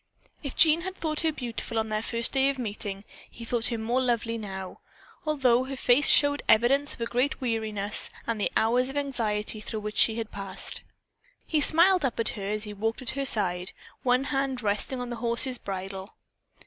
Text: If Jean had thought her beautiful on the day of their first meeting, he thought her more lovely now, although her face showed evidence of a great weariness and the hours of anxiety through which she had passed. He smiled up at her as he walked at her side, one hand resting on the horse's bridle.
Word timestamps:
If 0.41 0.55
Jean 0.55 0.81
had 0.81 0.95
thought 0.95 1.19
her 1.19 1.31
beautiful 1.31 1.77
on 1.77 1.89
the 1.89 1.93
day 2.01 2.19
of 2.19 2.31
their 2.33 2.47
first 2.49 2.57
meeting, 2.59 3.05
he 3.29 3.45
thought 3.45 3.67
her 3.67 3.77
more 3.77 4.01
lovely 4.01 4.35
now, 4.35 4.79
although 5.27 5.65
her 5.65 5.75
face 5.75 6.09
showed 6.09 6.41
evidence 6.49 6.95
of 6.95 7.01
a 7.01 7.05
great 7.05 7.39
weariness 7.39 8.09
and 8.25 8.41
the 8.41 8.51
hours 8.57 8.89
of 8.89 8.97
anxiety 8.97 9.59
through 9.59 9.81
which 9.81 9.97
she 9.97 10.15
had 10.17 10.31
passed. 10.31 10.81
He 11.45 11.61
smiled 11.61 12.03
up 12.03 12.19
at 12.19 12.29
her 12.29 12.47
as 12.47 12.63
he 12.63 12.73
walked 12.73 13.03
at 13.03 13.11
her 13.11 13.25
side, 13.27 13.73
one 14.01 14.23
hand 14.23 14.63
resting 14.63 14.99
on 14.99 15.11
the 15.11 15.17
horse's 15.17 15.59
bridle. 15.59 16.15